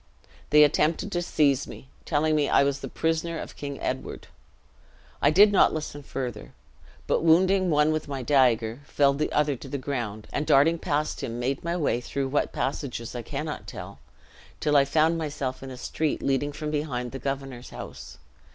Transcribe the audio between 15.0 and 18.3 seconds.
myself in a street leading from behind the governor's house.